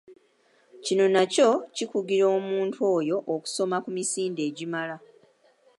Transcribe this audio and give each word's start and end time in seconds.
Kino 0.85 1.05
nakyo 1.13 1.49
kikugira 1.75 2.25
omuntu 2.37 2.77
oyo 2.95 3.17
okusoma 3.33 3.77
ku 3.83 3.89
misinde 3.95 4.41
egimala. 4.49 4.95